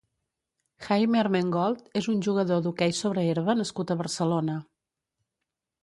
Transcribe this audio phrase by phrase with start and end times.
[0.85, 4.61] Jaime Armengold és un jugador d'hoquei sobre herba nascut a Barcelona.